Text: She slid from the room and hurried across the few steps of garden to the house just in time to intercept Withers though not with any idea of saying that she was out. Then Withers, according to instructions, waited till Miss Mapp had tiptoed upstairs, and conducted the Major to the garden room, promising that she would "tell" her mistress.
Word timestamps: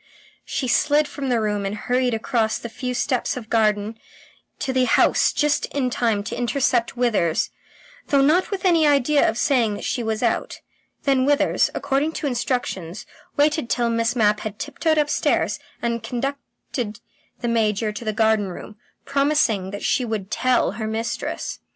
She 0.43 0.67
slid 0.67 1.07
from 1.07 1.29
the 1.29 1.39
room 1.39 1.63
and 1.63 1.75
hurried 1.75 2.15
across 2.15 2.57
the 2.57 2.69
few 2.69 2.95
steps 2.95 3.37
of 3.37 3.51
garden 3.51 3.99
to 4.57 4.73
the 4.73 4.85
house 4.85 5.31
just 5.31 5.67
in 5.67 5.91
time 5.91 6.23
to 6.23 6.35
intercept 6.35 6.97
Withers 6.97 7.51
though 8.07 8.21
not 8.21 8.49
with 8.49 8.65
any 8.65 8.87
idea 8.87 9.29
of 9.29 9.37
saying 9.37 9.75
that 9.75 9.83
she 9.83 10.01
was 10.01 10.23
out. 10.23 10.57
Then 11.03 11.23
Withers, 11.23 11.69
according 11.75 12.13
to 12.13 12.25
instructions, 12.25 13.05
waited 13.37 13.69
till 13.69 13.91
Miss 13.91 14.15
Mapp 14.15 14.39
had 14.39 14.57
tiptoed 14.57 14.97
upstairs, 14.97 15.59
and 15.83 16.01
conducted 16.01 16.99
the 17.41 17.47
Major 17.47 17.91
to 17.91 18.03
the 18.03 18.11
garden 18.11 18.47
room, 18.47 18.77
promising 19.05 19.69
that 19.69 19.83
she 19.83 20.03
would 20.03 20.31
"tell" 20.31 20.71
her 20.71 20.87
mistress. 20.87 21.59